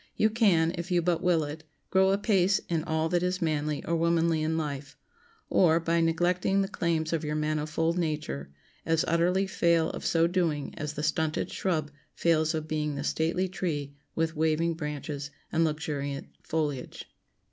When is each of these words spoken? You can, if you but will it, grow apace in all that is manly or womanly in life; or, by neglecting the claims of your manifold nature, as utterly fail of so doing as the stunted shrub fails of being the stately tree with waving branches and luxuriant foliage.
You 0.15 0.31
can, 0.31 0.73
if 0.79 0.89
you 0.89 1.03
but 1.03 1.21
will 1.21 1.43
it, 1.43 1.63
grow 1.91 2.09
apace 2.09 2.57
in 2.67 2.83
all 2.85 3.07
that 3.09 3.21
is 3.21 3.39
manly 3.39 3.85
or 3.85 3.95
womanly 3.95 4.41
in 4.41 4.57
life; 4.57 4.97
or, 5.47 5.79
by 5.79 6.01
neglecting 6.01 6.61
the 6.63 6.67
claims 6.67 7.13
of 7.13 7.23
your 7.23 7.35
manifold 7.35 7.99
nature, 7.99 8.49
as 8.83 9.05
utterly 9.07 9.45
fail 9.45 9.91
of 9.91 10.03
so 10.03 10.25
doing 10.25 10.73
as 10.75 10.93
the 10.93 11.03
stunted 11.03 11.51
shrub 11.51 11.91
fails 12.15 12.55
of 12.55 12.67
being 12.67 12.95
the 12.95 13.03
stately 13.03 13.47
tree 13.47 13.93
with 14.15 14.35
waving 14.35 14.73
branches 14.73 15.29
and 15.51 15.63
luxuriant 15.63 16.29
foliage. 16.41 17.05